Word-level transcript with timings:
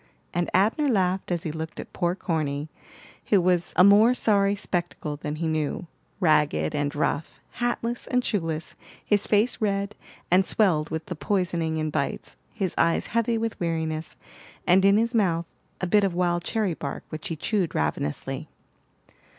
and 0.33 0.49
Abner 0.51 0.87
laughed 0.87 1.31
as 1.31 1.43
he 1.43 1.51
looked 1.51 1.79
at 1.79 1.93
poor 1.93 2.15
Corny, 2.15 2.69
who 3.27 3.39
was 3.39 3.71
a 3.75 3.83
more 3.83 4.15
sorry 4.15 4.55
spectacle 4.55 5.15
than 5.15 5.35
he 5.35 5.47
knew, 5.47 5.85
ragged 6.19 6.73
and 6.73 6.95
rough, 6.95 7.39
hatless 7.59 8.07
and 8.07 8.25
shoeless, 8.25 8.73
his 9.05 9.27
face 9.27 9.61
red 9.61 9.93
and 10.31 10.43
swelled 10.43 10.89
with 10.89 11.05
the 11.05 11.15
poisoning 11.15 11.77
and 11.77 11.91
bites, 11.91 12.35
his 12.51 12.73
eyes 12.79 13.05
heavy 13.13 13.37
with 13.37 13.59
weariness, 13.59 14.15
and 14.65 14.83
in 14.85 14.97
his 14.97 15.13
mouth 15.13 15.45
a 15.81 15.85
bit 15.85 16.03
of 16.03 16.15
wild 16.15 16.43
cherry 16.43 16.73
bark 16.73 17.03
which 17.09 17.27
he 17.27 17.35
chewed 17.35 17.75
ravenously. 17.75 18.49